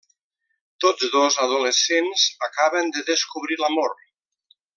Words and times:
Tots 0.85 1.11
dos 1.15 1.37
adolescents 1.43 2.25
acaben 2.49 2.91
de 2.97 3.05
descobrir 3.11 3.61
l'amor. 3.65 3.95